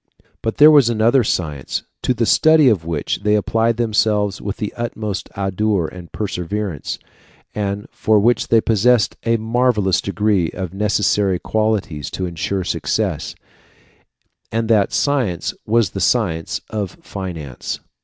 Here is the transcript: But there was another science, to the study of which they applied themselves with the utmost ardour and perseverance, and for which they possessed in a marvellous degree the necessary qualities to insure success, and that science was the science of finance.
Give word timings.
But 0.41 0.57
there 0.57 0.71
was 0.71 0.89
another 0.89 1.23
science, 1.23 1.83
to 2.01 2.15
the 2.15 2.25
study 2.25 2.69
of 2.69 2.85
which 2.87 3.19
they 3.21 3.35
applied 3.35 3.77
themselves 3.77 4.41
with 4.41 4.57
the 4.57 4.73
utmost 4.75 5.29
ardour 5.35 5.85
and 5.87 6.11
perseverance, 6.11 6.97
and 7.53 7.85
for 7.91 8.19
which 8.19 8.47
they 8.47 8.61
possessed 8.61 9.15
in 9.21 9.33
a 9.35 9.37
marvellous 9.37 10.01
degree 10.01 10.49
the 10.49 10.71
necessary 10.73 11.37
qualities 11.37 12.09
to 12.09 12.25
insure 12.25 12.63
success, 12.63 13.35
and 14.51 14.67
that 14.69 14.91
science 14.91 15.53
was 15.67 15.91
the 15.91 16.01
science 16.01 16.61
of 16.71 16.97
finance. 17.03 17.79